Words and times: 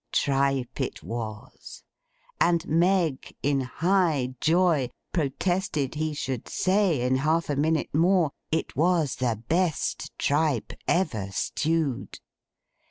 Tripe 0.11 0.81
it 0.81 1.03
was; 1.03 1.83
and 2.39 2.67
Meg, 2.67 3.35
in 3.43 3.59
high 3.61 4.33
joy, 4.41 4.89
protested 5.13 5.93
he 5.93 6.15
should 6.15 6.49
say, 6.49 7.01
in 7.03 7.17
half 7.17 7.51
a 7.51 7.55
minute 7.55 7.93
more, 7.93 8.31
it 8.51 8.75
was 8.75 9.17
the 9.17 9.39
best 9.47 10.17
tripe 10.17 10.73
ever 10.87 11.29
stewed. 11.29 12.17